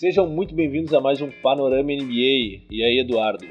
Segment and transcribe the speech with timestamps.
[0.00, 2.66] Sejam muito bem-vindos a mais um Panorama NBA.
[2.70, 3.44] E aí, Eduardo?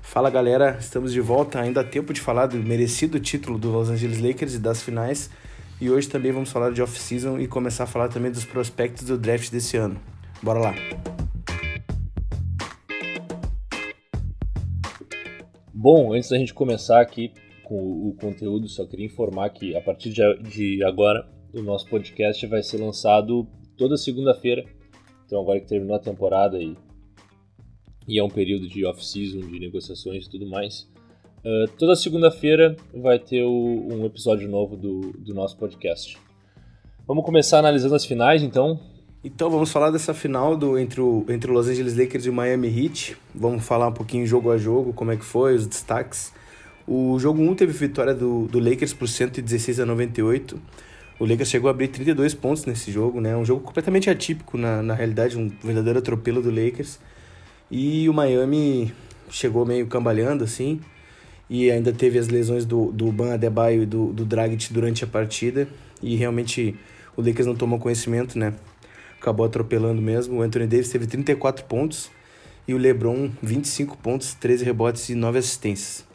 [0.00, 1.60] Fala galera, estamos de volta.
[1.60, 5.30] Ainda há tempo de falar do merecido título do Los Angeles Lakers e das finais.
[5.78, 9.18] E hoje também vamos falar de off-season e começar a falar também dos prospectos do
[9.18, 10.00] draft desse ano.
[10.42, 10.74] Bora lá!
[15.74, 17.30] Bom, antes da gente começar aqui
[17.62, 22.62] com o conteúdo, só queria informar que a partir de agora o nosso podcast vai
[22.62, 23.46] ser lançado
[23.76, 24.64] toda segunda-feira
[25.30, 26.76] então agora que terminou a temporada e,
[28.08, 30.90] e é um período de off-season, de negociações e tudo mais,
[31.44, 36.18] uh, toda segunda-feira vai ter o, um episódio novo do, do nosso podcast.
[37.06, 38.80] Vamos começar analisando as finais, então.
[39.22, 42.32] Então vamos falar dessa final do, entre, o, entre o Los Angeles Lakers e o
[42.32, 43.16] Miami Heat.
[43.32, 46.32] Vamos falar um pouquinho jogo a jogo, como é que foi, os destaques.
[46.88, 50.60] O jogo 1 teve vitória do, do Lakers por 116 a 98.
[51.20, 53.36] O Lakers chegou a abrir 32 pontos nesse jogo, né?
[53.36, 56.98] Um jogo completamente atípico, na, na realidade, um verdadeiro atropelo do Lakers.
[57.70, 58.90] E o Miami
[59.28, 60.80] chegou meio cambaleando, assim.
[61.50, 65.06] E ainda teve as lesões do, do Ban Adebayo e do, do Dragic durante a
[65.06, 65.68] partida.
[66.02, 66.74] E realmente
[67.14, 68.54] o Lakers não tomou conhecimento, né?
[69.20, 70.38] Acabou atropelando mesmo.
[70.38, 72.10] O Anthony Davis teve 34 pontos.
[72.66, 76.09] E o LeBron, 25 pontos, 13 rebotes e 9 assistências.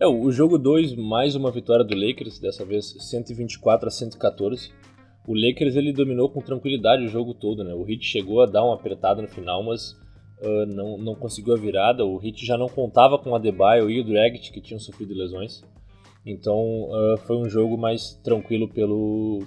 [0.00, 4.70] É, o jogo 2, mais uma vitória do Lakers, dessa vez 124 a 114.
[5.26, 7.74] O Lakers ele dominou com tranquilidade o jogo todo, né?
[7.74, 9.90] O Heat chegou a dar uma apertada no final, mas
[10.40, 12.06] uh, não, não conseguiu a virada.
[12.06, 15.64] O Heat já não contava com o Adebayo e o Dragic, que tinham sofrido lesões.
[16.24, 19.42] Então uh, foi um jogo mais tranquilo pelo,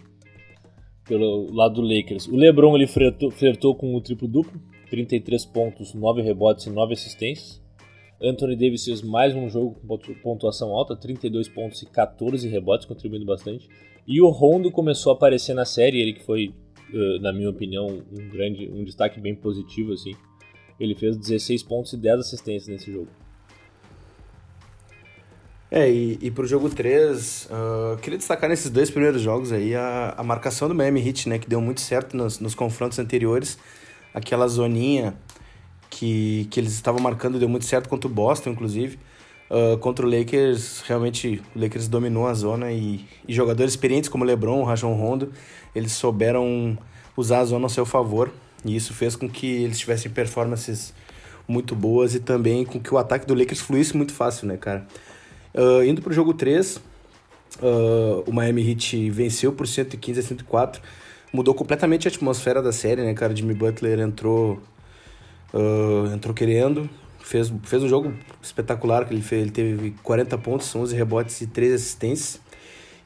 [1.08, 2.28] pelo lado do Lakers.
[2.28, 7.61] O LeBron ele flertou, flertou com o triplo-duplo, 33 pontos, 9 rebotes e 9 assistências.
[8.22, 13.26] Anthony Davis fez mais um jogo com pontuação alta, 32 pontos e 14 rebotes, contribuindo
[13.26, 13.68] bastante.
[14.08, 16.54] E o Rondo começou a aparecer na série, ele que foi,
[17.20, 20.14] na minha opinião, um grande, um destaque bem positivo assim.
[20.80, 23.08] Ele fez 16 pontos e 10 assistências nesse jogo.
[25.72, 30.14] É, e, e pro jogo 3, uh, queria destacar nesses dois primeiros jogos aí a,
[30.18, 33.58] a marcação do Miami Heat, né, que deu muito certo nos, nos confrontos anteriores.
[34.14, 35.16] Aquela zoninha
[35.92, 38.98] que, que eles estavam marcando deu muito certo contra o Boston, inclusive.
[39.50, 44.24] Uh, contra o Lakers, realmente o Lakers dominou a zona e, e jogadores experientes como
[44.24, 45.34] o LeBron, o Rajon Rondo,
[45.76, 46.78] eles souberam
[47.18, 48.32] usar a zona a seu favor
[48.64, 50.94] e isso fez com que eles tivessem performances
[51.46, 54.88] muito boas e também com que o ataque do Lakers fluísse muito fácil, né, cara?
[55.54, 60.82] Uh, indo pro jogo 3, uh, o Miami Heat venceu por 115 a 104,
[61.34, 63.36] mudou completamente a atmosfera da série, né, cara?
[63.36, 64.62] Jimmy Butler entrou
[65.54, 66.90] Uh, entrou querendo,
[67.20, 71.48] fez, fez um jogo espetacular, que ele, fez, ele teve 40 pontos, 11 rebotes e
[71.48, 72.42] 3 assistências.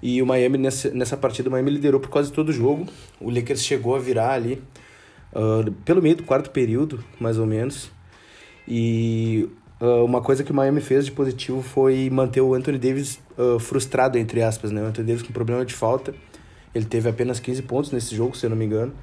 [0.02, 2.86] E o Miami, nessa, nessa partida, o Miami liderou por quase todo o jogo.
[3.20, 4.62] O Lakers chegou a virar ali
[5.34, 7.90] uh, pelo meio do quarto período, mais ou menos.
[8.68, 13.20] E uh, uma coisa que o Miami fez de positivo foi manter o Anthony Davis
[13.38, 14.82] uh, frustrado, entre aspas, né?
[14.82, 16.14] O Anthony Davis com problema de falta.
[16.74, 18.94] Ele teve apenas 15 pontos nesse jogo, se eu não me engano.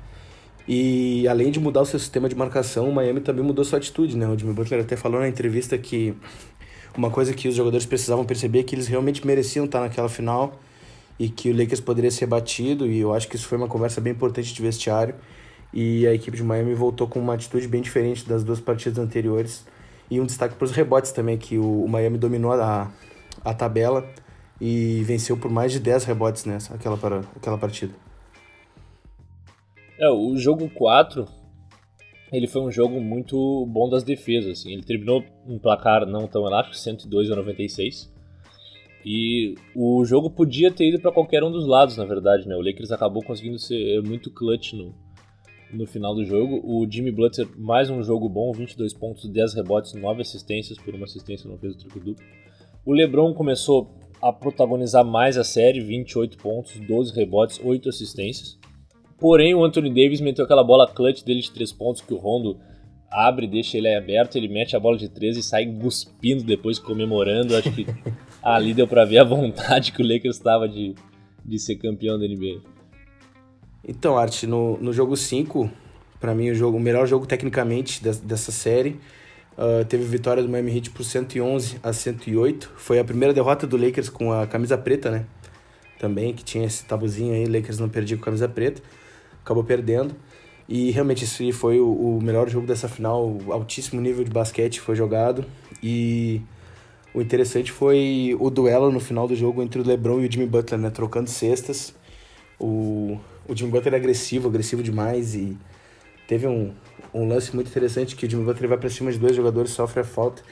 [0.66, 4.16] E além de mudar o seu sistema de marcação, o Miami também mudou sua atitude,
[4.16, 4.26] né?
[4.28, 6.14] O Jimmy Butler até falou na entrevista que
[6.96, 10.60] uma coisa que os jogadores precisavam perceber é que eles realmente mereciam estar naquela final
[11.18, 14.00] e que o Lakers poderia ser batido, e eu acho que isso foi uma conversa
[14.00, 15.14] bem importante de vestiário.
[15.72, 19.64] E a equipe de Miami voltou com uma atitude bem diferente das duas partidas anteriores.
[20.10, 22.90] E um destaque para os rebotes também, que o, Miami dominou a,
[23.42, 24.06] a tabela
[24.60, 26.98] e venceu por mais de 10 rebotes nessa aquela,
[27.36, 27.94] aquela partida.
[30.02, 31.24] É, o jogo 4,
[32.32, 34.72] ele foi um jogo muito bom das defesas, assim.
[34.72, 38.12] Ele terminou um placar não tão elástico, 102 a 96.
[39.06, 42.56] E o jogo podia ter ido para qualquer um dos lados, na verdade, né?
[42.56, 44.92] O Lakers acabou conseguindo ser muito clutch no,
[45.72, 46.60] no final do jogo.
[46.64, 51.04] O Jimmy Butler, mais um jogo bom, 22 pontos, 10 rebotes, 9 assistências, por uma
[51.04, 52.26] assistência não fez o triplo duplo.
[52.84, 58.60] O LeBron começou a protagonizar mais a série, 28 pontos, 12 rebotes, 8 assistências.
[59.22, 62.58] Porém, o Anthony Davis meteu aquela bola clutch dele de três pontos que o Rondo
[63.08, 67.56] abre, deixa ele aberto, ele mete a bola de três e sai cuspindo depois, comemorando.
[67.56, 67.86] Acho que
[68.42, 70.96] ali deu pra ver a vontade que o Lakers estava de,
[71.44, 72.62] de ser campeão da NBA.
[73.86, 75.70] Então, Art, no, no jogo 5,
[76.18, 78.98] para mim o, jogo, o melhor jogo tecnicamente dessa série,
[79.56, 82.72] uh, teve vitória do Miami Heat por 111 a 108.
[82.74, 85.26] Foi a primeira derrota do Lakers com a camisa preta, né?
[86.00, 88.82] Também, que tinha esse tabuzinho aí, Lakers não perdia com a camisa preta
[89.44, 90.14] acabou perdendo.
[90.68, 95.44] E realmente esse foi o, melhor jogo dessa final, altíssimo nível de basquete foi jogado.
[95.82, 96.40] E
[97.14, 100.46] o interessante foi o duelo no final do jogo entre o LeBron e o Jimmy
[100.46, 101.94] Butler, né, trocando cestas.
[102.58, 105.56] O, o Jimmy Butler é agressivo, agressivo demais e
[106.26, 106.72] teve um,
[107.12, 110.00] um lance muito interessante que o Jimmy Butler vai para cima de dois jogadores, sofre
[110.00, 110.42] a falta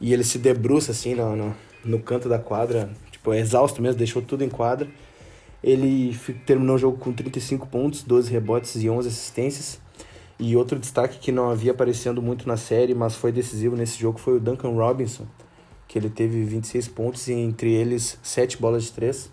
[0.00, 3.98] e ele se debruça assim no, no, no canto da quadra, tipo, é exausto mesmo,
[3.98, 4.88] deixou tudo em quadra.
[5.62, 6.16] Ele
[6.46, 9.80] terminou o jogo com 35 pontos, 12 rebotes e 11 assistências.
[10.38, 14.18] E outro destaque que não havia aparecendo muito na série, mas foi decisivo nesse jogo,
[14.18, 15.26] foi o Duncan Robinson,
[15.88, 19.30] que ele teve 26 pontos e entre eles 7 bolas de 3.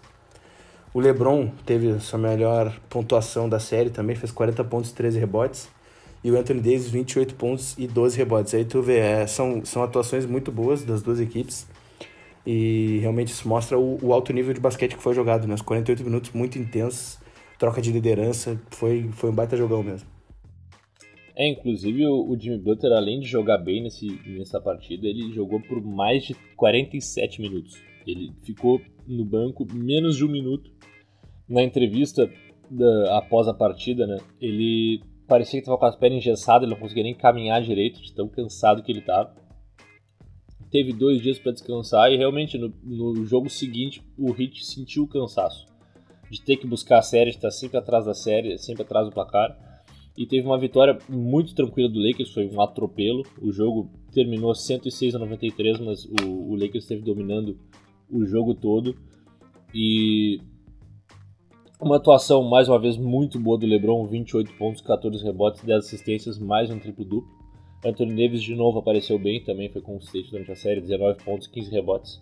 [0.95, 5.67] O LeBron teve sua melhor pontuação da série também, fez 40 pontos e 13 rebotes.
[6.23, 8.53] E o Anthony Davis 28 pontos e 12 rebotes.
[8.55, 11.67] Aí tu vê, é, são, são atuações muito boas das duas equipes.
[12.45, 15.55] E realmente isso mostra o, o, alto nível de basquete que foi jogado, né?
[15.55, 17.17] Os 48 minutos muito intensos,
[17.57, 20.07] troca de liderança, foi, foi um baita jogão mesmo.
[21.35, 25.83] É, inclusive o, Jimmy Butler, além de jogar bem nesse, nessa partida, ele jogou por
[25.83, 27.81] mais de 47 minutos.
[28.05, 30.71] Ele ficou no banco menos de um minuto.
[31.49, 32.31] Na entrevista
[32.69, 36.79] da, após a partida, né, ele parecia que estava com as pernas engessadas, ele não
[36.79, 39.33] conseguia nem caminhar direito, de tão cansado que ele estava
[40.75, 45.07] teve dois dias para descansar e realmente no, no, jogo seguinte o Heat sentiu o
[45.07, 45.65] cansaço
[46.29, 49.13] de ter que buscar a série, de estar sempre atrás da série, sempre atrás do
[49.13, 49.57] placar.
[50.17, 53.23] E teve uma vitória muito tranquila do Lakers, foi um atropelo.
[53.41, 57.57] O jogo terminou 106 a 93, mas o, o Lakers esteve dominando
[58.11, 58.97] o jogo todo.
[59.73, 60.41] E
[61.79, 66.37] uma atuação mais uma vez muito boa do LeBron, 28 pontos, 14 rebotes, 10 assistências,
[66.37, 67.34] mais um triplo duplo.
[67.85, 71.69] Anthony Davis de novo apareceu bem, também foi consistente durante a série, 19 pontos, 15
[71.69, 72.21] rebotes.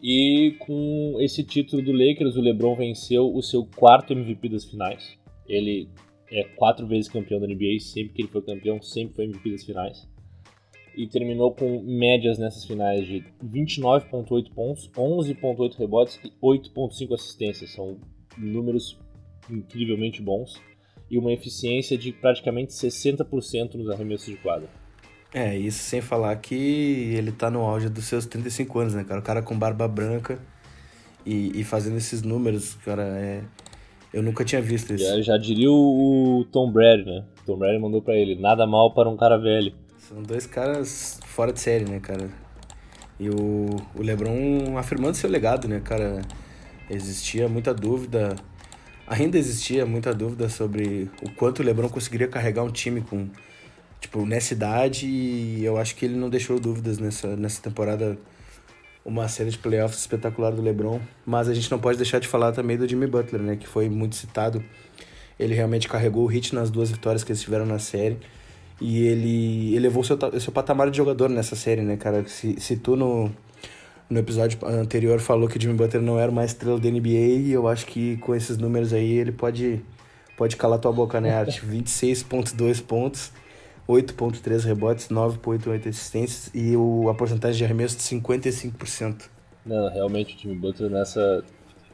[0.00, 5.18] E com esse título do Lakers, o LeBron venceu o seu quarto MVP das finais.
[5.48, 5.88] Ele
[6.30, 9.64] é quatro vezes campeão da NBA, sempre que ele foi campeão, sempre foi MVP das
[9.64, 10.08] finais.
[10.96, 17.70] E terminou com médias nessas finais de 29,8 pontos, 11,8 rebotes e 8,5 assistências.
[17.70, 17.98] São
[18.36, 18.96] números
[19.50, 20.60] incrivelmente bons
[21.10, 24.68] e uma eficiência de praticamente 60% nos arremessos de quadra.
[25.32, 26.54] É, isso sem falar que
[27.14, 29.20] ele tá no auge dos seus 35 anos, né, cara?
[29.20, 30.38] O cara com barba branca
[31.24, 33.42] e, e fazendo esses números, cara, é...
[34.10, 35.04] Eu nunca tinha visto isso.
[35.04, 37.24] Já, já diria o, Tom Brady, né?
[37.44, 39.74] Tom Brady mandou para ele, nada mal para um cara velho.
[39.98, 42.30] São dois caras fora de série, né, cara?
[43.20, 46.22] E o, o LeBron afirmando seu legado, né, cara?
[46.88, 48.34] Existia muita dúvida
[49.08, 53.28] ainda existia muita dúvida sobre o quanto o LeBron conseguiria carregar um time com
[54.00, 58.16] tipo nessa idade e eu acho que ele não deixou dúvidas nessa nessa temporada
[59.08, 62.52] uma série de playoffs espetacular do LeBron, mas a gente não pode deixar de falar
[62.52, 64.62] também do Jimmy Butler, né, que foi muito citado.
[65.38, 68.18] Ele realmente carregou o hit nas duas vitórias que eles tiveram na série.
[68.80, 72.26] E ele elevou seu, seu patamar de jogador nessa série, né, cara?
[72.28, 73.30] Se, se tu no,
[74.10, 77.52] no episódio anterior falou que o Jimmy Butler não era uma estrela da NBA e
[77.52, 79.84] eu acho que com esses números aí ele pode,
[80.36, 81.60] pode calar tua boca, né, Arte?
[81.66, 83.32] 26.2 pontos,
[83.86, 89.28] 8.3 rebotes, 9.8 assistências e o, a porcentagem de arremesso de 55%.
[89.66, 91.44] Não, realmente o Jimmy Butler nessa,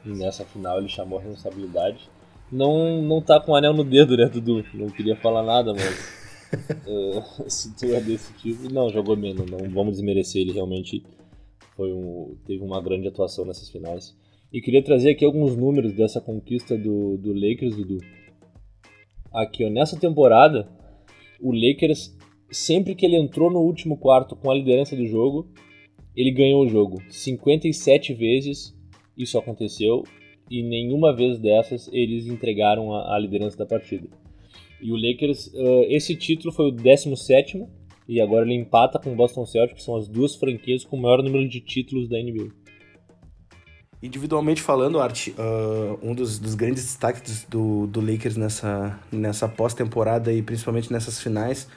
[0.05, 2.09] nessa final ele chamou a responsabilidade.
[2.49, 4.63] Não, não tá com o anel no dedo, né, Dudu?
[4.73, 6.15] Não queria falar nada, mas...
[6.87, 11.03] uh, se tu é desse tipo, não, jogou menos, não vamos desmerecer ele realmente
[11.75, 14.15] foi um, teve uma grande atuação nessas finais.
[14.51, 17.97] E queria trazer aqui alguns números dessa conquista do, do Lakers, Dudu.
[19.33, 20.69] Aqui, ó, nessa temporada,
[21.41, 22.17] o Lakers,
[22.49, 25.49] sempre que ele entrou no último quarto com a liderança do jogo,
[26.15, 27.01] ele ganhou o jogo.
[27.09, 28.73] 57 vezes
[29.17, 30.03] isso aconteceu
[30.49, 34.07] e nenhuma vez dessas eles entregaram a, a liderança da partida.
[34.81, 37.65] E o Lakers, uh, esse título foi o 17
[38.07, 41.01] e agora ele empata com o Boston Celtics, que são as duas franquias com o
[41.01, 42.49] maior número de títulos da NBA.
[44.01, 50.31] Individualmente falando, Art, uh, um dos, dos, grandes destaques do, do Lakers nessa, nessa pós-temporada
[50.31, 51.67] e principalmente nessas finais,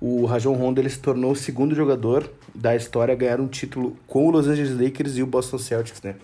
[0.00, 3.96] o Rajon Rondo ele se tornou o segundo jogador da história a ganhar um título
[4.06, 6.14] com o Los Angeles Lakers e o Boston Celtics, né?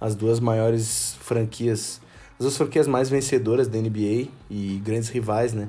[0.00, 2.00] As duas maiores franquias,
[2.38, 5.68] as duas franquias mais vencedoras da NBA e grandes rivais, né?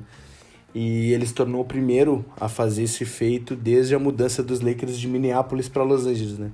[0.78, 4.98] E ele se tornou o primeiro a fazer esse feito desde a mudança dos Lakers
[4.98, 6.52] de Minneapolis para Los Angeles, né?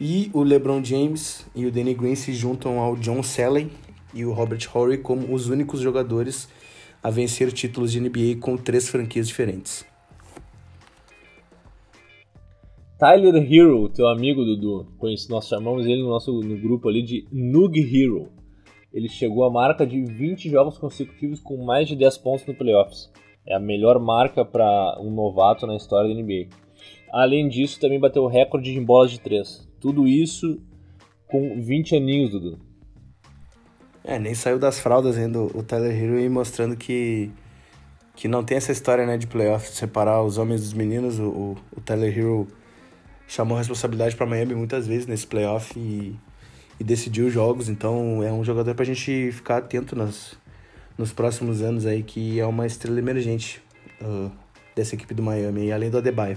[0.00, 3.68] E o LeBron James e o Danny Green se juntam ao John Salley
[4.14, 6.48] e o Robert Horry como os únicos jogadores
[7.02, 9.84] a vencer títulos de NBA com três franquias diferentes.
[13.00, 14.86] Tyler Hero, teu amigo Dudu,
[15.28, 18.28] nós chamamos ele no nosso no grupo ali de Nug Hero.
[18.94, 23.10] Ele chegou à marca de 20 jogos consecutivos com mais de 10 pontos no playoffs.
[23.46, 26.48] É a melhor marca para um novato na história da NBA.
[27.12, 29.68] Além disso, também bateu o recorde em bolas de três.
[29.80, 30.60] Tudo isso
[31.26, 32.58] com 20 aninhos, Dudu.
[34.02, 37.30] É, nem saiu das fraldas ainda o Tyler Hero mostrando que,
[38.16, 41.18] que não tem essa história né, de playoff, separar os homens dos meninos.
[41.18, 42.48] O, o, o Tyler Hero
[43.26, 46.16] chamou a responsabilidade para Miami muitas vezes nesse playoff e,
[46.78, 47.68] e decidiu os jogos.
[47.68, 50.36] Então é um jogador para a gente ficar atento nas,
[51.00, 53.62] nos próximos anos aí, que é uma estrela emergente
[54.02, 54.30] uh,
[54.76, 56.36] dessa equipe do Miami, além do Adebayo.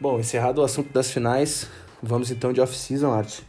[0.00, 1.68] Bom, encerrado o assunto das finais,
[2.02, 3.40] vamos então de off-season, Art.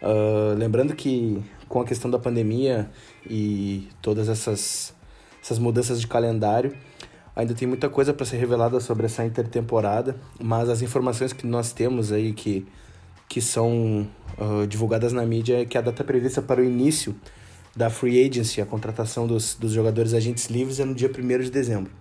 [0.00, 2.88] Uh, lembrando que com a questão da pandemia
[3.28, 4.94] e todas essas,
[5.42, 6.72] essas mudanças de calendário,
[7.34, 11.72] ainda tem muita coisa para ser revelada sobre essa intertemporada, mas as informações que nós
[11.72, 12.64] temos aí que,
[13.28, 14.08] que são
[14.38, 17.14] uh, divulgadas na mídia é que a data prevista para o início
[17.76, 21.50] da free agency, a contratação dos, dos jogadores agentes livres, é no dia 1 de
[21.50, 21.92] dezembro.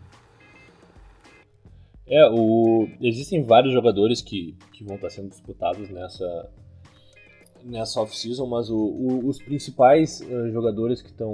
[2.08, 2.88] É, o...
[3.00, 6.50] existem vários jogadores que, que vão estar sendo disputados nessa,
[7.64, 11.32] nessa off-season, mas o, o, os principais uh, jogadores que estão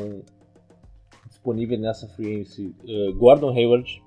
[1.30, 4.04] disponíveis nessa free agency, uh, Gordon Hayward,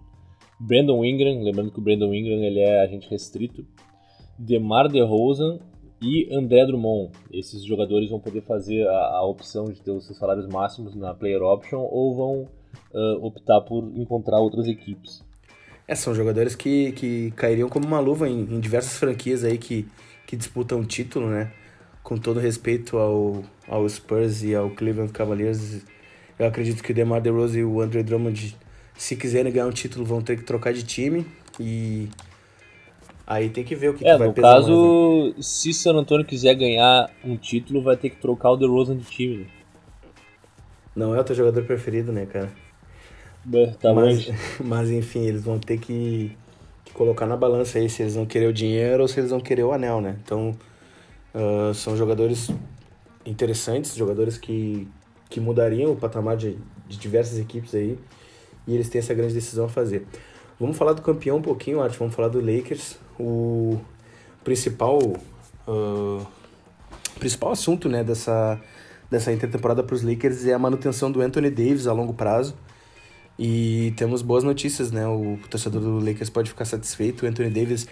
[0.60, 3.64] Brandon Ingram, lembrando que o Brandon Ingram ele é agente restrito,
[4.38, 5.58] DeMar DeRozan
[6.00, 7.12] e André Drummond.
[7.32, 11.14] Esses jogadores vão poder fazer a, a opção de ter os seus salários máximos na
[11.14, 12.48] player option ou vão
[12.92, 15.22] uh, optar por encontrar outras equipes.
[15.86, 19.86] É, são jogadores que, que cairiam como uma luva em, em diversas franquias aí que,
[20.26, 21.52] que disputam o título, né?
[22.02, 25.82] Com todo respeito ao, ao Spurs e ao Cleveland Cavaliers,
[26.38, 28.56] eu acredito que o DeMar DeRozan e o Andre Drummond,
[28.96, 31.26] se quiserem ganhar um título, vão ter que trocar de time
[31.58, 32.08] e
[33.28, 35.42] aí tem que ver o que, é, que vai no pesar caso, mais, né?
[35.42, 39.36] se San Antonio quiser ganhar um título, vai ter que trocar o DeRozan de time.
[39.36, 39.46] Né?
[40.96, 42.50] Não é o teu jogador preferido, né, cara?
[43.52, 46.34] É, tá mas, mas enfim, eles vão ter que,
[46.86, 49.40] que, colocar na balança aí se eles vão querer o dinheiro ou se eles vão
[49.40, 50.16] querer o anel, né?
[50.24, 50.56] Então,
[51.34, 52.50] uh, são jogadores
[53.26, 54.88] interessantes, jogadores que,
[55.28, 56.56] que mudariam o patamar de,
[56.88, 57.98] de diversas equipes aí
[58.66, 60.06] e eles têm essa grande decisão a fazer.
[60.58, 62.98] Vamos falar do campeão um pouquinho, Art, vamos falar do Lakers.
[63.18, 63.78] O
[64.44, 64.98] principal,
[65.66, 66.26] uh,
[67.18, 68.60] principal assunto né, dessa,
[69.10, 72.54] dessa intertemporada para os Lakers é a manutenção do Anthony Davis a longo prazo.
[73.38, 75.06] E temos boas notícias, né?
[75.06, 77.24] O torcedor do Lakers pode ficar satisfeito.
[77.24, 77.86] O Anthony Davis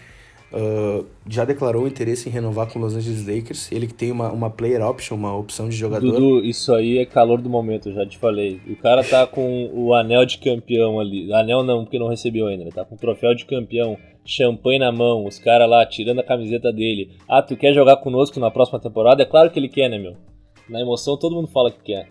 [0.52, 3.70] uh, já declarou interesse em renovar com os Los Angeles Lakers.
[3.70, 6.10] Ele que tem uma, uma player option, uma opção de jogador.
[6.10, 8.60] Dudu, isso aí é calor do momento, já te falei.
[8.66, 11.32] O cara tá com o anel de campeão ali.
[11.32, 12.64] Anel não, porque não recebeu ainda.
[12.64, 16.24] Ele tá com o troféu de campeão, champanhe na mão, os caras lá tirando a
[16.24, 17.16] camiseta dele.
[17.28, 19.22] Ah, tu quer jogar conosco na próxima temporada?
[19.22, 20.16] É claro que ele quer, né, meu?
[20.68, 22.08] Na emoção todo mundo fala que quer.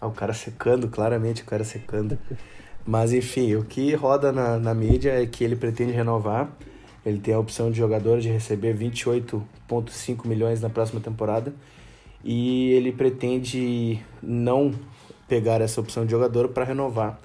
[0.00, 2.18] Ah, o cara secando, claramente o cara secando.
[2.86, 6.50] Mas enfim, o que roda na, na mídia é que ele pretende renovar.
[7.04, 11.52] Ele tem a opção de jogador de receber 28,5 milhões na próxima temporada.
[12.24, 14.72] E ele pretende não
[15.28, 17.20] pegar essa opção de jogador para renovar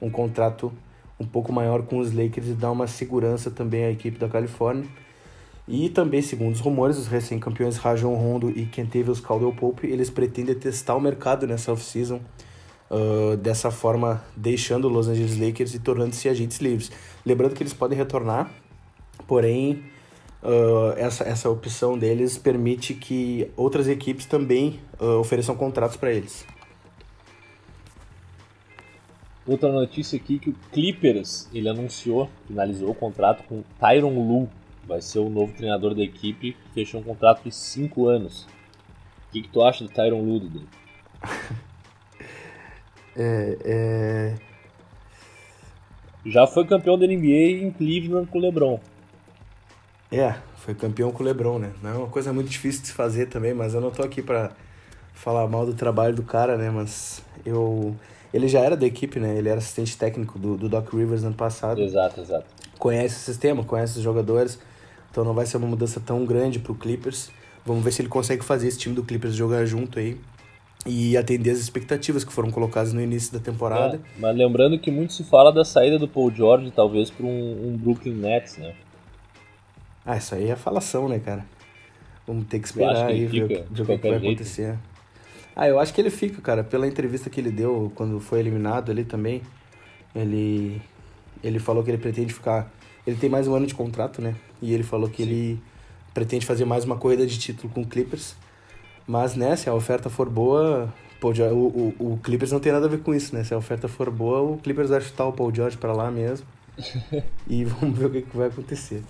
[0.00, 0.72] um contrato
[1.18, 4.86] um pouco maior com os Lakers e dar uma segurança também à equipe da Califórnia.
[5.68, 10.54] E também, segundo os rumores, os recém-campeões Rajon Rondo e Kentavious Caldwell Pope, eles pretendem
[10.54, 12.20] testar o mercado nessa off-season
[12.90, 16.92] uh, dessa forma deixando os Los Angeles Lakers e tornando-se agentes livres.
[17.24, 18.48] Lembrando que eles podem retornar,
[19.26, 19.82] porém
[20.42, 26.46] uh, essa, essa opção deles permite que outras equipes também uh, ofereçam contratos para eles.
[29.46, 34.48] Outra notícia aqui que o Clippers ele anunciou, finalizou o contrato com Tyron Lu,
[34.86, 38.44] vai ser o novo treinador da equipe, fechou um contrato de 5 anos.
[39.28, 40.68] O que, que tu acha do Tyron Lu, Dudu?
[43.18, 44.34] É, é...
[46.26, 48.78] Já foi campeão da NBA em Cleveland com o LeBron.
[50.12, 51.72] É, foi campeão com o LeBron, né?
[51.82, 54.20] Não é uma coisa muito difícil de se fazer também, mas eu não tô aqui
[54.20, 54.52] para
[55.14, 56.68] falar mal do trabalho do cara, né?
[56.68, 57.96] Mas eu
[58.36, 59.36] ele já era da equipe, né?
[59.36, 61.80] Ele era assistente técnico do, do Doc Rivers ano passado.
[61.80, 62.46] Exato, exato.
[62.78, 64.58] Conhece o sistema, conhece os jogadores,
[65.10, 67.30] então não vai ser uma mudança tão grande pro Clippers.
[67.64, 70.20] Vamos ver se ele consegue fazer esse time do Clippers jogar junto aí
[70.84, 73.96] e atender as expectativas que foram colocadas no início da temporada.
[73.96, 77.68] É, mas lembrando que muito se fala da saída do Paul George, talvez para um,
[77.68, 78.74] um, Brooklyn Nets, né?
[80.04, 81.44] Ah, isso aí é falação, né, cara?
[82.26, 84.14] Vamos ter que esperar aí ver, ver o que, vai jeito.
[84.14, 84.78] acontecer.
[85.56, 86.62] Ah, eu acho que ele fica, cara.
[86.62, 89.40] Pela entrevista que ele deu quando foi eliminado ali também,
[90.14, 90.82] ele
[91.42, 92.70] ele falou que ele pretende ficar.
[93.06, 94.34] Ele tem mais um ano de contrato, né?
[94.60, 95.30] E ele falou que Sim.
[95.30, 95.60] ele
[96.12, 98.36] pretende fazer mais uma corrida de título com o Clippers.
[99.06, 102.72] Mas, né, se a oferta for boa, Paul George, o, o, o Clippers não tem
[102.72, 103.44] nada a ver com isso, né?
[103.44, 106.46] Se a oferta for boa, o Clippers vai chutar o Paul George pra lá mesmo.
[107.48, 109.02] e vamos ver o que, que, vai acontecer.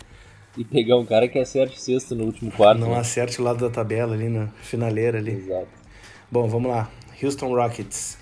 [0.56, 2.78] E pegar um cara que acerte sexto no último quarto.
[2.78, 2.98] Não né?
[2.98, 5.32] acerte o lado da tabela ali, na finaleira ali.
[5.32, 5.85] Exato.
[6.30, 6.90] Bom, vamos lá.
[7.22, 8.18] Houston Rockets.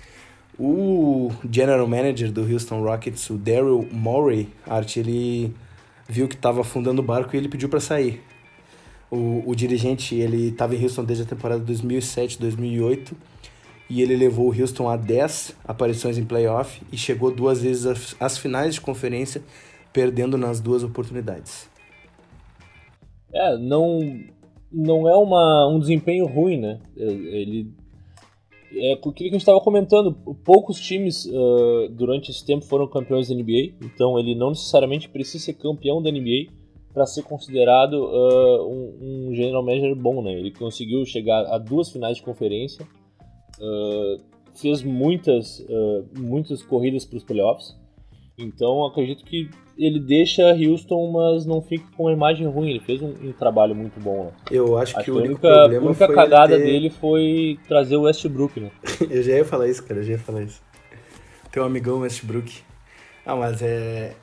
[0.59, 5.53] O general manager do Houston Rockets, o Daryl Morey, Art, ele
[6.07, 8.21] viu que estava afundando o barco e ele pediu para sair.
[9.09, 13.13] O, o dirigente, ele estava em Houston desde a temporada 2007-2008
[13.89, 18.37] e ele levou o Houston a 10 aparições em playoff e chegou duas vezes às
[18.37, 19.43] finais de conferência,
[19.91, 21.69] perdendo nas duas oportunidades.
[23.33, 23.99] É, não,
[24.71, 26.79] não é uma, um desempenho ruim, né?
[26.95, 27.73] Ele
[28.77, 30.13] é aquilo que a gente estava comentando,
[30.43, 35.45] poucos times uh, durante esse tempo foram campeões da NBA, então ele não necessariamente precisa
[35.45, 36.51] ser campeão da NBA
[36.93, 40.33] para ser considerado uh, um, um, general manager bom, né?
[40.33, 42.85] Ele conseguiu chegar a duas finais de conferência,
[43.59, 44.21] uh,
[44.53, 45.65] fez muitas,
[46.17, 47.75] muitas corridas para os playoffs,
[48.37, 52.69] então acredito que ele deixa Houston, mas não fica com uma imagem ruim.
[52.69, 54.25] Ele fez um, um trabalho muito bom.
[54.25, 54.31] Né?
[54.51, 56.63] Eu acho, acho que, o único única, problema a única foi cagada ter...
[56.63, 58.71] dele foi trazer o Westbrook, né?
[59.09, 59.99] eu já ia falar isso, cara.
[59.99, 60.61] Eu já ia falar isso.
[61.51, 62.61] Teu amigão Westbrook.
[63.25, 64.15] Ah, mas é...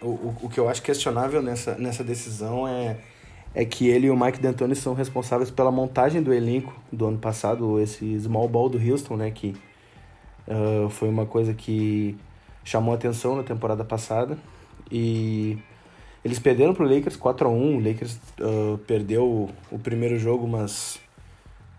[0.00, 2.96] O, o, o que eu acho questionável nessa, nessa decisão é,
[3.54, 7.18] é que ele e o Mike D'Antoni são responsáveis pela montagem do elenco do ano
[7.18, 9.30] passado, esse small ball do Houston, né?
[9.30, 9.54] Que
[10.48, 12.16] uh, foi uma coisa que
[12.64, 14.36] chamou atenção na temporada passada.
[14.90, 15.58] E
[16.24, 20.98] eles perderam pro Lakers 4 a 1 O Lakers uh, perdeu o primeiro jogo, mas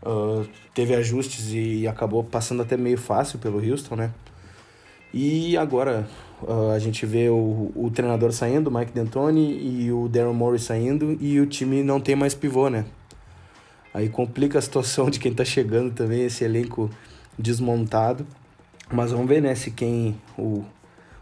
[0.04, 4.12] uh, teve ajustes e acabou passando até meio fácil pelo Houston, né?
[5.14, 6.08] E agora
[6.42, 10.64] uh, a gente vê o, o treinador saindo, o Mike D'Antoni, e o Darren Morris
[10.64, 12.86] saindo, e o time não tem mais pivô, né?
[13.94, 16.90] Aí complica a situação de quem tá chegando também, esse elenco
[17.38, 18.26] desmontado.
[18.94, 20.16] Mas vamos ver, né, se quem.
[20.38, 20.64] O,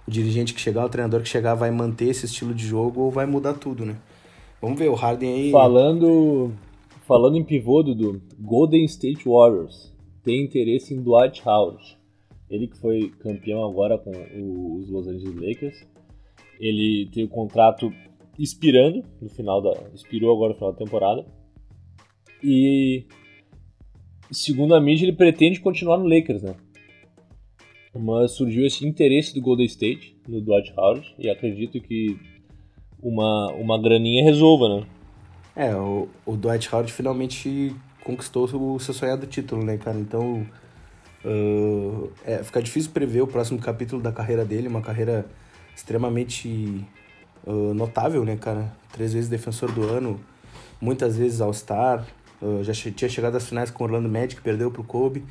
[0.08, 3.12] o dirigente que chegar, o treinador que chegar, vai manter esse estilo de jogo ou
[3.12, 3.96] vai mudar tudo, né?
[4.62, 5.52] Vamos ver, o Harden aí.
[5.52, 6.52] Falando,
[7.08, 11.98] falando em pivô, do Golden State Warriors tem interesse em Dwight Howard.
[12.50, 14.12] Ele que foi campeão agora com
[14.78, 15.88] os Los Angeles Lakers.
[16.60, 17.94] Ele tem o contrato
[18.38, 19.74] expirando no final da.
[19.94, 21.26] expirou agora no final da temporada.
[22.44, 23.06] E
[24.32, 26.56] segundo a mídia, ele pretende continuar no Lakers, né?
[27.96, 32.20] Mas surgiu esse interesse do Golden State no Dwight Howard e acredito que
[33.02, 34.86] uma, uma graninha resolva, né?
[35.56, 39.98] É, o, o Dwight Howard finalmente conquistou o seu sonhado título, né, cara?
[39.98, 40.46] Então,
[41.26, 45.26] uh, é, fica difícil prever o próximo capítulo da carreira dele, uma carreira
[45.76, 46.86] extremamente
[47.46, 48.72] uh, notável, né, cara?
[48.92, 50.20] Três vezes defensor do ano,
[50.80, 52.06] muitas vezes All-Star,
[52.42, 55.24] uh, já tinha chegado às finais com o Orlando Magic, perdeu pro Kobe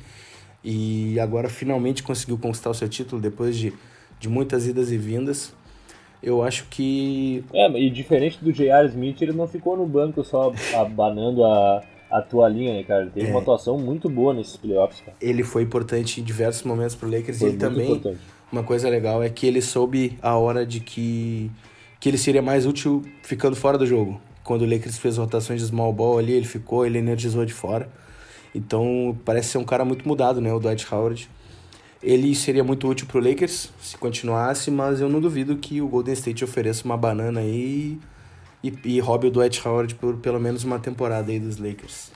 [0.63, 3.73] e agora finalmente conseguiu conquistar o seu título depois de,
[4.19, 5.53] de muitas idas e vindas.
[6.21, 7.43] Eu acho que.
[7.53, 8.87] É, e diferente do J.R.
[8.89, 13.03] Smith, ele não ficou no banco só abanando a, a toalhinha, né, cara?
[13.03, 13.31] Ele teve é.
[13.31, 15.15] uma atuação muito boa nesses playoffs, cara.
[15.21, 17.91] Ele foi importante em diversos momentos pro Lakers foi e ele também.
[17.91, 18.19] Importante.
[18.51, 21.51] Uma coisa legal é que ele soube a hora de que,
[21.99, 24.19] que ele seria mais útil ficando fora do jogo.
[24.43, 27.87] Quando o Lakers fez rotações de small ball ali, ele ficou, ele energizou de fora.
[28.53, 30.51] Então parece ser um cara muito mudado, né?
[30.53, 31.29] O Dwight Howard.
[32.01, 36.13] Ele seria muito útil pro Lakers se continuasse, mas eu não duvido que o Golden
[36.13, 37.99] State ofereça uma banana aí
[38.63, 42.11] e, e roube o Dwight Howard por pelo menos uma temporada aí dos Lakers.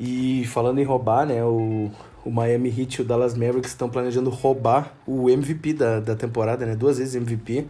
[0.00, 1.44] E falando em roubar, né?
[1.44, 1.90] O,
[2.24, 6.64] o Miami Heat e o Dallas Mavericks estão planejando roubar o MVP da, da temporada,
[6.64, 6.74] né?
[6.74, 7.66] Duas vezes MVP.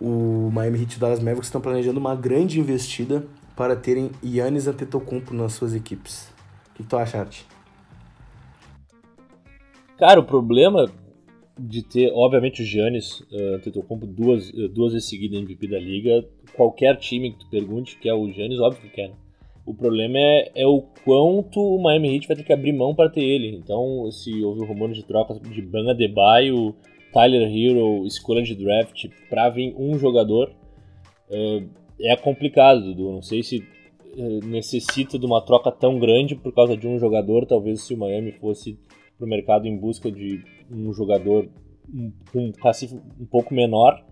[0.00, 3.24] O Miami Heat e o Dallas Mavericks estão planejando uma grande investida
[3.56, 6.32] para terem Yannis Antetokounmpo nas suas equipes.
[6.70, 7.42] O que tu acha, Art?
[9.98, 10.90] Cara, o problema
[11.58, 16.26] de ter, obviamente, o Giannis uh, Antetokounmpo duas, uh, duas vezes seguidas MVP da liga,
[16.54, 19.08] qualquer time que tu pergunte que é o Giannis, óbvio que quer.
[19.08, 19.14] Né?
[19.64, 23.10] O problema é, é o quanto o Miami Heat vai ter que abrir mão para
[23.10, 23.54] ter ele.
[23.54, 26.74] Então, se houve rumores de troca de Banga Debaio,
[27.12, 30.50] Tyler Hero, escolha de draft para vir um jogador,
[31.30, 33.12] uh, é complicado, Dudu.
[33.12, 33.64] Não sei se
[34.16, 37.46] eh, necessita de uma troca tão grande por causa de um jogador.
[37.46, 38.78] Talvez se o Miami fosse
[39.16, 41.48] para o mercado em busca de um jogador
[42.32, 44.02] com um cacife um pouco menor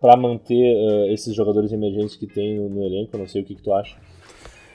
[0.00, 3.16] para manter uh, esses jogadores emergentes que tem no, no, elenco.
[3.18, 3.96] Não sei o que, que tu acha.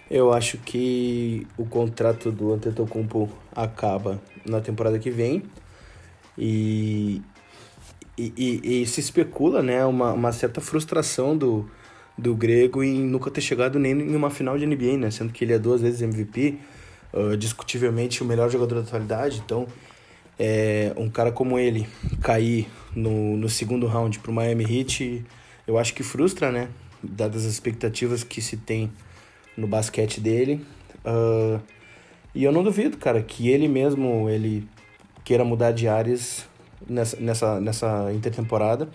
[0.09, 5.43] Eu acho que o contrato do Antetokounmpo acaba na temporada que vem
[6.37, 7.21] e,
[8.17, 11.69] e, e, e se especula né, uma, uma certa frustração do,
[12.17, 15.12] do grego em nunca ter chegado nem em uma final de NBA, né?
[15.12, 16.58] Sendo que ele é duas vezes MVP,
[17.13, 19.41] uh, discutivelmente o melhor jogador da atualidade.
[19.43, 19.67] Então,
[20.39, 21.88] é, um cara como ele
[22.21, 25.23] cair no, no segundo round para o Miami Heat,
[25.67, 26.69] eu acho que frustra, né?
[27.02, 28.91] Dadas as expectativas que se tem
[29.58, 30.65] no basquete dele.
[31.06, 31.60] Uh,
[32.34, 34.67] e eu não duvido, cara, que ele mesmo, ele
[35.23, 36.45] queira mudar de áreas
[36.88, 38.89] nessa, nessa, nessa intertemporada.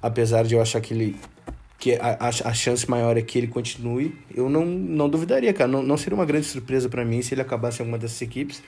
[0.00, 1.16] Apesar de eu achar que ele.
[1.82, 5.68] Que a, a, chance maior é que ele continue, eu não, não duvidaria, cara.
[5.68, 8.62] Não, não seria uma grande surpresa para mim se ele acabasse em alguma dessas equipes.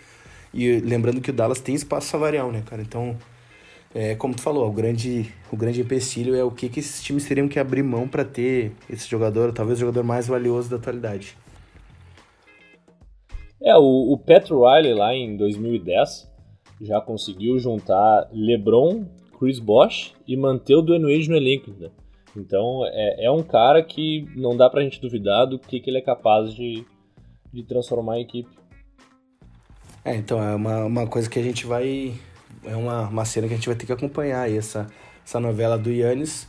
[0.52, 2.82] E lembrando que o Dallas tem espaço salarial, né, cara?
[2.82, 3.16] Então,
[3.94, 7.24] é, como tu falou, o grande, o grande empecilho é o que, que esses times
[7.24, 11.36] teriam que abrir mão para ter esse jogador, talvez o jogador mais valioso da atualidade.
[13.62, 16.28] É, o, o Pat Riley lá em 2010
[16.80, 19.04] já conseguiu juntar LeBron,
[19.38, 21.70] Chris Bosh e manter o Dwayne Wade no elenco.
[21.78, 21.90] Né?
[22.36, 25.98] Então é, é um cara que não dá pra gente duvidar do que, que ele
[25.98, 26.84] é capaz de,
[27.52, 28.50] de transformar a equipe.
[30.04, 32.14] É, então é uma, uma coisa que a gente vai.
[32.64, 34.86] É uma, uma cena que a gente vai ter que acompanhar aí, essa,
[35.24, 36.48] essa novela do Yannis.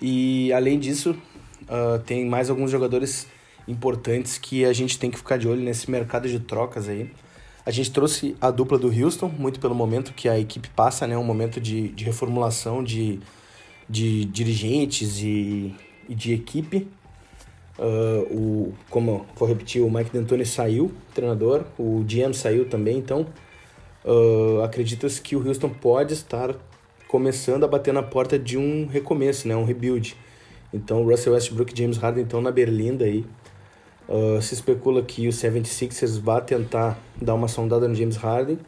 [0.00, 1.16] E além disso,
[1.62, 3.26] uh, tem mais alguns jogadores
[3.68, 7.10] importantes que a gente tem que ficar de olho nesse mercado de trocas aí.
[7.64, 11.16] A gente trouxe a dupla do Houston, muito pelo momento que a equipe passa, né?
[11.16, 13.20] Um momento de, de reformulação de,
[13.90, 15.74] de dirigentes e,
[16.08, 16.86] e de equipe.
[17.76, 23.26] Uh, o, como vou repetir, o Mike D'Antoni saiu, treinador, o GM saiu também, então
[24.04, 26.54] uh, acredita-se que o Houston pode estar
[27.08, 29.56] começando a bater na porta de um recomeço, né?
[29.56, 30.16] Um rebuild.
[30.72, 33.24] Então, Russell Westbrook e James Harden estão na berlinda aí.
[34.08, 38.58] Uh, se especula que o 76ers vai tentar dar uma sondada no James Harden.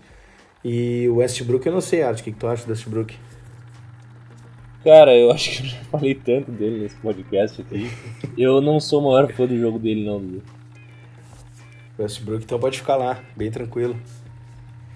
[0.64, 3.14] E o Westbrook, eu não sei, Art, o que, que tu acha do Westbrook?
[4.84, 7.88] Cara, eu acho que eu já falei tanto dele nesse podcast aqui.
[8.36, 10.42] eu não sou o maior fã do jogo dele, não, Dudu.
[11.98, 13.96] Westbrook, então pode ficar lá, bem tranquilo.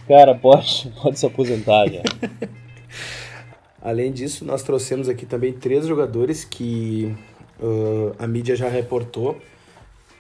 [0.09, 2.03] Cara, pode, pode se aposentar já.
[3.81, 7.15] Além disso, nós trouxemos aqui também três jogadores que
[7.61, 9.41] uh, a mídia já reportou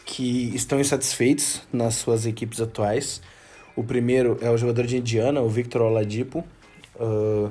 [0.05, 3.21] que estão insatisfeitos nas suas equipes atuais.
[3.75, 6.45] O primeiro é o jogador de Indiana, o Victor Oladipo,
[7.01, 7.51] uh,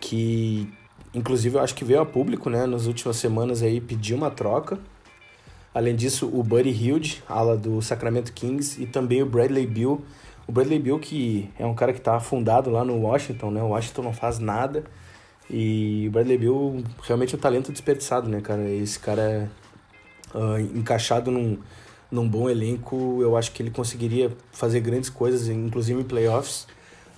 [0.00, 0.72] que
[1.14, 4.78] inclusive eu acho que veio a público, né, nas últimas semanas aí pediu uma troca.
[5.74, 10.02] Além disso, o Buddy Hilde, ala do Sacramento Kings, e também o Bradley Bill.
[10.46, 13.62] O Bradley Bill que é um cara que está afundado lá no Washington, né?
[13.62, 14.84] O Washington não faz nada.
[15.50, 18.68] E o Bradley Bill realmente é um talento desperdiçado, né, cara?
[18.70, 19.50] Esse cara
[20.34, 21.58] uh, encaixado num,
[22.10, 26.66] num bom elenco, eu acho que ele conseguiria fazer grandes coisas, inclusive em playoffs.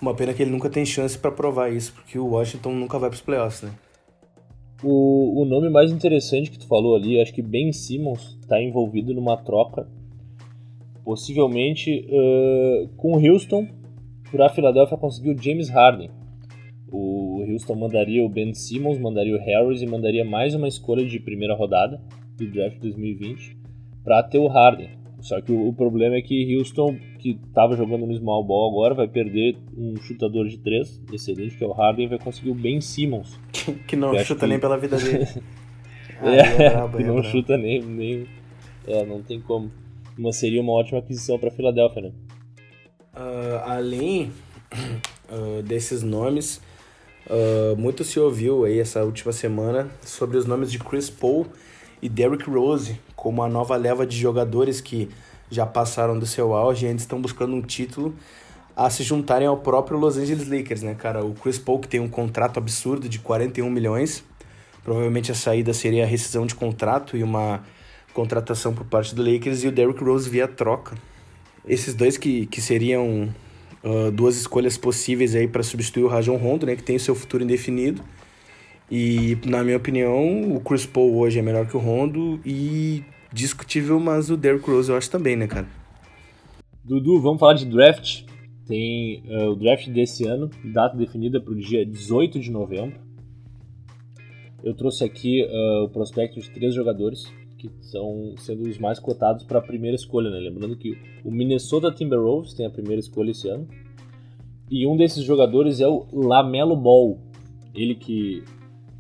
[0.01, 3.11] Uma pena que ele nunca tem chance para provar isso, porque o Washington nunca vai
[3.11, 3.73] para os playoffs, né?
[4.83, 9.13] O, o nome mais interessante que tu falou ali, acho que Ben Simmons está envolvido
[9.13, 9.89] numa troca,
[11.05, 13.67] possivelmente uh, com o Houston,
[14.31, 16.11] para a Philadelphia conseguir o James Harden.
[16.93, 21.19] O Houston mandaria o Ben Simmons, mandaria o Harris e mandaria mais uma escolha de
[21.19, 22.01] primeira rodada
[22.37, 23.59] do draft 2020
[24.05, 24.91] para ter o Harden.
[25.21, 28.95] Só que o, o, problema é que Houston, que estava jogando no small ball agora,
[28.95, 32.81] vai perder um chutador de três excelente, que é o Harden, vai conseguir o Ben
[32.81, 33.39] Simmons.
[33.87, 34.47] que não chuta que...
[34.47, 35.27] nem pela vida dele.
[36.23, 37.29] ah, é, é brabo, que é não brabo.
[37.29, 38.27] chuta nem, nem...
[38.87, 39.71] É, não tem como.
[40.17, 42.13] Mas seria uma ótima aquisição para Filadélfia, né?
[43.13, 44.31] Uh, além
[45.31, 46.61] uh, desses nomes,
[47.27, 51.47] uh, muito se ouviu aí essa última semana sobre os nomes de Chris Paul
[52.01, 55.09] e Derrick Rose como a nova leva de jogadores que
[55.51, 58.15] já passaram do seu auge e ainda estão buscando um título
[58.77, 61.25] a se juntarem ao próprio Los Angeles Lakers, né, cara?
[61.25, 64.23] O Chris Paul que tem um contrato absurdo de 41 milhões,
[64.85, 67.65] provavelmente a saída seria a rescisão de contrato e uma
[68.15, 70.95] contratação por parte do Lakers e o Derrick Rose via troca.
[71.67, 73.35] Esses dois que, que seriam
[73.83, 77.17] uh, duas escolhas possíveis aí para substituir o Rajon Rondo, né, que tem o seu
[77.17, 78.01] futuro indefinido
[78.91, 84.01] e, na minha opinião, o Chris Paul hoje é melhor que o Rondo e discutível,
[84.01, 85.69] mas o Derrick Rose eu acho também, né, cara?
[86.83, 88.25] Dudu, vamos falar de draft.
[88.67, 92.99] Tem uh, o draft desse ano, data definida para o dia 18 de novembro.
[94.63, 97.25] Eu trouxe aqui uh, o prospecto de três jogadores
[97.59, 100.39] que são sendo os mais cotados para a primeira escolha, né?
[100.39, 103.67] Lembrando que o Minnesota Timberwolves tem a primeira escolha esse ano.
[104.71, 107.19] E um desses jogadores é o Lamelo Ball.
[107.75, 108.45] Ele que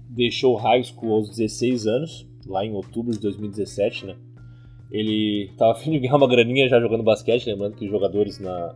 [0.08, 4.16] deixou o high school aos 16 anos, lá em outubro de 2017, né?
[4.90, 8.74] Ele tava afim de ganhar uma graninha já jogando basquete, lembrando que jogadores na,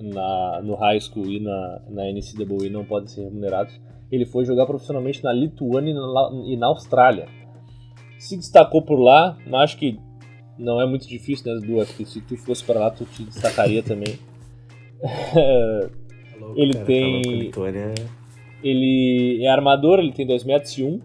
[0.00, 3.78] na, no high school e na, na NCAA não podem ser remunerados.
[4.10, 7.28] Ele foi jogar profissionalmente na Lituânia e na, e na Austrália.
[8.18, 9.98] Se destacou por lá, mas acho que
[10.58, 11.80] não é muito difícil, né, Edu?
[11.80, 14.18] Acho que se tu fosse para lá, tu te destacaria também.
[16.56, 17.50] ele cara, tem.
[18.64, 21.00] Ele é armador, ele tem 2 metros e 1.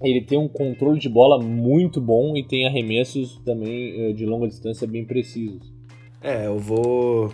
[0.00, 4.46] Ele tem um controle de bola muito bom e tem arremessos também eh, de longa
[4.46, 5.74] distância bem precisos.
[6.22, 7.32] É, eu vou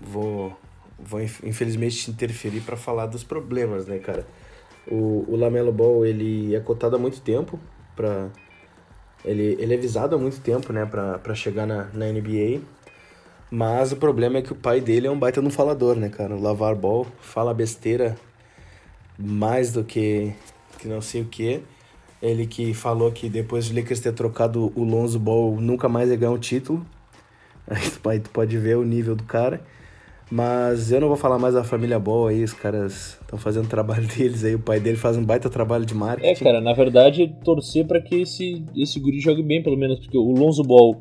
[0.00, 0.56] vou
[0.98, 4.24] vou infelizmente interferir para falar dos problemas, né, cara?
[4.88, 7.58] O, o Lamelo Ball, ele é cotado há muito tempo
[7.96, 8.30] para
[9.24, 12.60] ele, ele é visado há muito tempo, né, para chegar na, na NBA.
[13.50, 16.36] Mas o problema é que o pai dele é um baita no falador, né, cara?
[16.36, 18.16] O Lavar Ball fala besteira
[19.18, 20.32] mais do que,
[20.78, 21.62] que não sei o que.
[22.20, 26.16] Ele que falou que depois de Lakers ter trocado o Lonzo Ball, nunca mais ia
[26.16, 26.84] ganhar um título.
[27.68, 29.60] Aí tu pode, ver o nível do cara.
[30.30, 33.68] Mas eu não vou falar mais da família Ball aí, os caras estão fazendo o
[33.68, 36.26] trabalho deles aí, o pai dele faz um baita trabalho de marketing.
[36.26, 40.18] É, cara, na verdade, torcer para que esse, esse guri jogue bem, pelo menos, porque
[40.18, 41.00] o Lonzo Ball,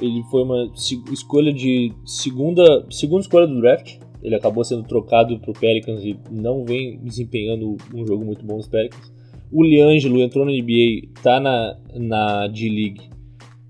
[0.00, 0.72] ele foi uma
[1.12, 6.64] escolha de segunda, segunda escolha do draft, ele acabou sendo trocado pro Pelicans e não
[6.64, 9.12] vem desempenhando um jogo muito bom nos Pelicans.
[9.50, 13.10] O Liangelo entrou na NBA, tá na, na D-League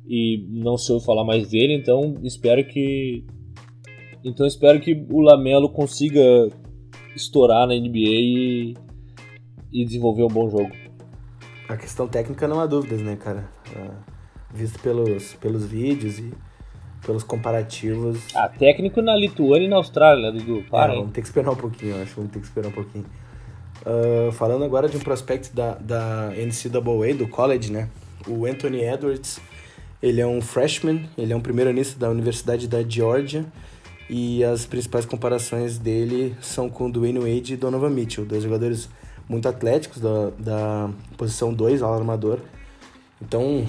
[0.06, 3.24] e não se ouve falar mais dele, então espero que
[4.24, 6.48] então espero que o Lamelo consiga
[7.16, 8.74] estourar na NBA e,
[9.72, 10.70] e desenvolver um bom jogo.
[11.68, 13.50] A questão técnica não há dúvidas, né, cara?
[13.74, 14.12] Uh,
[14.54, 16.32] visto pelos, pelos vídeos e
[17.04, 18.18] pelos comparativos.
[18.34, 20.64] Ah, técnico na Lituânia e na Austrália, né, Dudu?
[20.70, 22.14] Para, é, vamos ter que esperar um pouquinho, acho.
[22.16, 23.04] Vamos ter que esperar um pouquinho.
[23.84, 27.88] Uh, falando agora de um prospect da, da NCAA, do college, né?
[28.28, 29.40] O Anthony Edwards,
[30.00, 33.44] ele é um freshman, ele é um primeiro anista da Universidade da Georgia
[34.08, 38.88] e as principais comparações dele são com Dwayne Wade e Donovan Mitchell, dois jogadores
[39.28, 42.38] muito atléticos da, da posição 2, ao armador.
[43.20, 43.66] Então,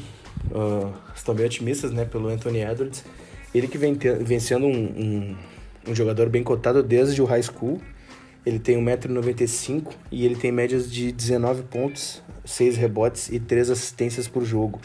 [0.51, 3.03] uh, estão bem otimistas né, pelo Anthony Edwards.
[3.53, 5.37] Ele que vem, ter, vem sendo um, um,
[5.89, 7.79] um, jogador bem cotado desde o high school.
[8.45, 14.27] Ele tem 1,95m e ele tem médias de 19 pontos, 6 rebotes e 3 assistências
[14.27, 14.79] por jogo.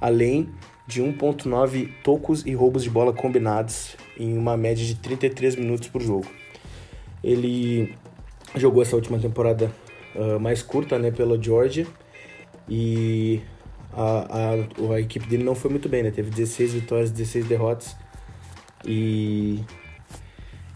[0.00, 0.48] Além
[0.86, 6.02] de 1.9 tocos e roubos de bola combinados em uma média de 33 minutos por
[6.02, 6.26] jogo.
[7.22, 7.94] Ele
[8.56, 9.70] jogou essa última temporada
[10.14, 11.86] uh, mais curta né, pela Georgia
[12.68, 13.40] e
[13.92, 16.10] a, a, a, equipe dele não foi muito bem, né?
[16.10, 17.96] Teve 16 vitórias, 16 derrotas
[18.84, 19.60] e,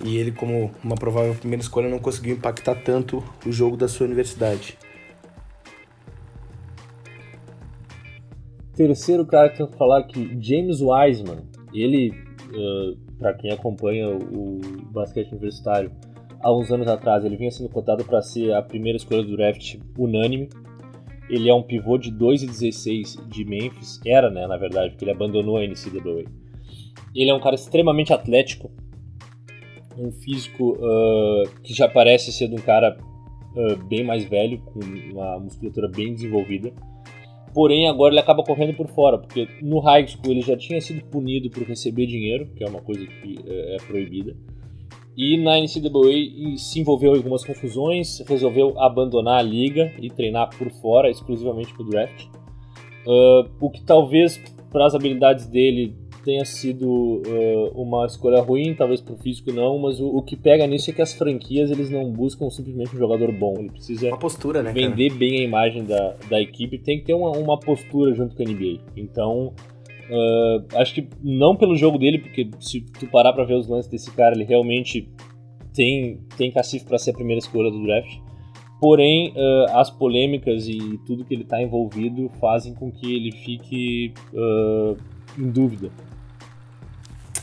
[0.04, 4.06] e ele, como uma provável primeira escolha, não conseguiu impactar tanto o jogo da sua
[4.06, 4.76] universidade.
[8.76, 11.44] Terceiro cara que eu vou falar aqui, James Wiseman.
[11.72, 15.92] Ele, uh, para quem acompanha o basquete universitário,
[16.40, 19.76] há uns anos atrás ele vinha sendo cotado para ser a primeira escolha do draft
[19.96, 20.48] unânime.
[21.28, 25.56] Ele é um pivô de 2,16 de Memphis, era, né, na verdade, porque ele abandonou
[25.56, 26.24] a NCAA.
[27.14, 28.70] Ele é um cara extremamente atlético,
[29.96, 32.96] um físico uh, que já parece ser de um cara
[33.56, 34.80] uh, bem mais velho, com
[35.12, 36.72] uma musculatura bem desenvolvida.
[37.54, 41.04] Porém agora ele acaba correndo por fora, porque no high school ele já tinha sido
[41.06, 44.36] punido por receber dinheiro, que é uma coisa que é, é proibida,
[45.16, 50.70] e na NCAA se envolveu em algumas confusões, resolveu abandonar a liga e treinar por
[50.70, 52.26] fora, exclusivamente para o draft,
[53.06, 54.40] uh, o que talvez
[54.72, 60.00] para as habilidades dele tenha sido uh, uma escolha ruim, talvez pro físico não, mas
[60.00, 63.30] o, o, que pega nisso é que as franquias eles não buscam simplesmente um jogador
[63.30, 65.18] bom, ele precisa uma postura, né, vender cara?
[65.18, 68.46] bem a imagem da, da equipe, tem que ter uma, uma postura junto com a
[68.46, 68.80] NBA.
[68.96, 69.52] Então,
[70.10, 73.90] uh, acho que não pelo jogo dele, porque se tu parar para ver os lances
[73.90, 75.10] desse cara, ele realmente
[75.72, 78.18] tem, tem cacife para ser a primeira escolha do draft.
[78.80, 84.12] Porém, uh, as polêmicas e tudo que ele está envolvido fazem com que ele fique
[84.32, 84.96] uh,
[85.38, 85.90] em dúvida.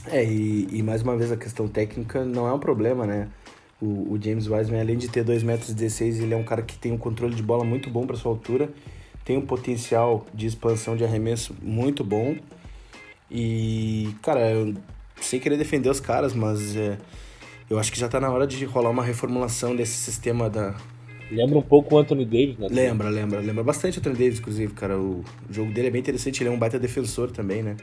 [0.10, 3.30] É, e, e, mais uma vez a questão técnica não é um problema, né?
[3.82, 6.91] O, o James Wiseman, além de ter 2,16 metros, ele é um cara que tem
[6.91, 8.69] um controle de bola muito bom para sua altura,
[9.32, 12.36] tem um potencial de expansão de arremesso muito bom.
[13.30, 14.74] E, cara, eu,
[15.22, 16.98] sem querer defender os caras, mas é,
[17.70, 20.76] eu acho que já tá na hora de rolar uma reformulação desse sistema da.
[21.32, 22.67] Lembra um pouco o Anthony Davis, né?
[22.70, 23.39] Lembra, lembra.
[23.39, 25.00] Lembra bastante o Anthony Davis, inclusive, cara.
[25.00, 27.78] O, jogo dele é bem interessante, ele é um baita defensor também, né?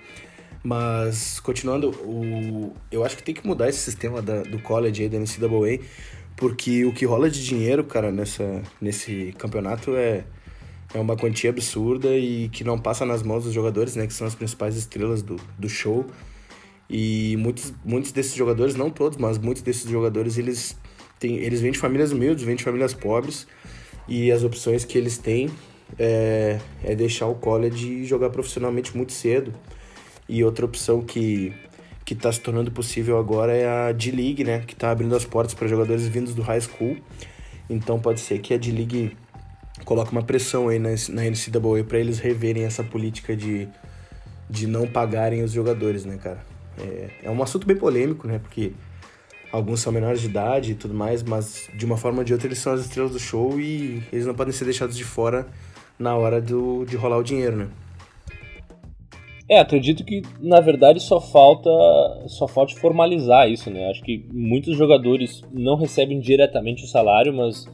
[0.62, 5.08] Mas, continuando, o, eu acho que tem que mudar esse sistema da, do college aí,
[5.08, 5.82] da NCAA,
[6.36, 10.24] porque o que rola de dinheiro, cara, nessa, nesse campeonato é,
[10.94, 14.26] é uma quantia absurda e que não passa nas mãos dos jogadores, né, que são
[14.26, 16.06] as principais estrelas do, do show.
[16.88, 20.78] E muitos, muitos desses jogadores, não todos, mas muitos desses jogadores, eles,
[21.18, 23.46] têm, eles vêm de famílias humildes, vêm de famílias pobres,
[24.08, 25.50] e as opções que eles têm
[25.98, 29.52] é, é deixar o college e jogar profissionalmente muito cedo.
[30.26, 31.54] E outra opção que
[32.08, 34.60] que está se tornando possível agora é a D-League, né?
[34.66, 36.96] Que está abrindo as portas para jogadores vindos do high school.
[37.68, 39.14] Então pode ser que a D-League
[39.84, 43.68] coloque uma pressão aí na, NCAA para eles reverem essa política de,
[44.48, 46.44] de não pagarem os jogadores, né, cara?
[46.80, 48.38] É, é um assunto bem polêmico, né?
[48.38, 48.72] Porque
[49.50, 52.48] alguns são menores de idade e tudo mais, mas de uma forma ou de outra
[52.48, 55.46] eles são as estrelas do show e eles não podem ser deixados de fora
[55.98, 57.68] na hora do, de rolar o dinheiro, né?
[59.50, 61.70] É, acredito que na verdade só falta
[62.26, 63.88] só falta formalizar isso, né?
[63.88, 67.66] Acho que muitos jogadores não recebem diretamente o salário, mas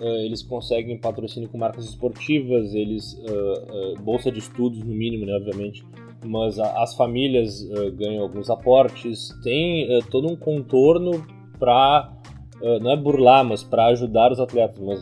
[0.00, 5.34] eles conseguem patrocínio com marcas esportivas, eles uh, uh, bolsa de estudos no mínimo, né?
[5.34, 5.84] Obviamente,
[6.24, 7.62] mas a, as famílias
[7.96, 11.24] ganham alguns aportes, tem todo um contorno
[11.58, 12.12] para
[12.82, 14.78] não é burlar, mas para ajudar os atletas.
[14.78, 15.00] Mas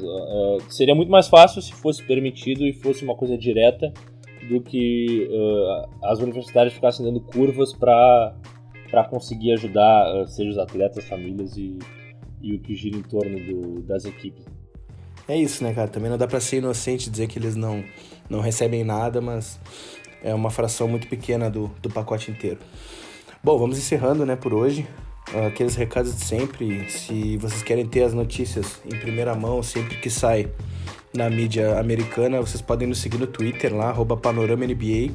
[0.68, 3.92] seria muito mais fácil se fosse permitido e fosse uma coisa direta
[4.48, 5.28] do que
[6.04, 8.32] as universidades ficassem dando curvas para
[9.10, 11.80] conseguir ajudar, seja os atletas, famílias e,
[12.40, 14.57] e o que gira em torno do, das equipes.
[15.28, 15.88] É isso, né, cara?
[15.88, 17.84] Também não dá para ser inocente dizer que eles não,
[18.30, 19.60] não recebem nada, mas
[20.22, 22.58] é uma fração muito pequena do, do pacote inteiro.
[23.44, 24.86] Bom, vamos encerrando, né, por hoje.
[25.46, 26.90] Aqueles recados de sempre.
[26.90, 30.50] Se vocês querem ter as notícias em primeira mão sempre que sai
[31.14, 35.12] na mídia americana, vocês podem nos seguir no Twitter lá, PanoramaNBA,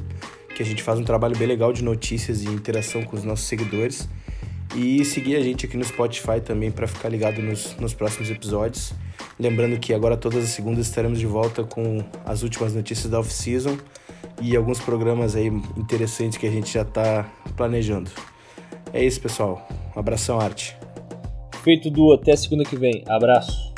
[0.54, 3.46] que a gente faz um trabalho bem legal de notícias e interação com os nossos
[3.46, 4.08] seguidores.
[4.76, 8.94] E seguir a gente aqui no Spotify também para ficar ligado nos, nos próximos episódios.
[9.38, 13.76] Lembrando que agora todas as segundas estaremos de volta com as últimas notícias da off-season
[14.40, 18.10] e alguns programas aí interessantes que a gente já está planejando.
[18.92, 19.66] É isso, pessoal.
[19.94, 20.76] Um abração, arte.
[21.62, 22.12] Feito, Du.
[22.12, 23.02] Até segunda que vem.
[23.08, 23.73] Abraço.